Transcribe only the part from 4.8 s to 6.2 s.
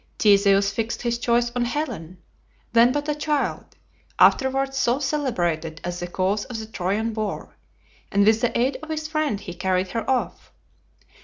celebrated as the